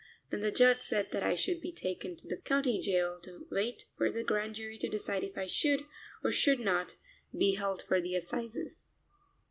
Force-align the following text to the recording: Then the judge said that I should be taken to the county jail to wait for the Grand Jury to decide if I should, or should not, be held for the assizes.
Then 0.31 0.41
the 0.41 0.49
judge 0.51 0.79
said 0.81 1.11
that 1.11 1.21
I 1.21 1.35
should 1.35 1.61
be 1.61 1.71
taken 1.71 2.15
to 2.15 2.27
the 2.27 2.37
county 2.41 2.81
jail 2.81 3.19
to 3.21 3.45
wait 3.51 3.85
for 3.95 4.09
the 4.09 4.23
Grand 4.23 4.55
Jury 4.55 4.79
to 4.79 4.89
decide 4.89 5.23
if 5.23 5.37
I 5.37 5.45
should, 5.45 5.85
or 6.23 6.31
should 6.31 6.59
not, 6.59 6.95
be 7.37 7.53
held 7.53 7.83
for 7.83 8.01
the 8.01 8.15
assizes. 8.15 8.93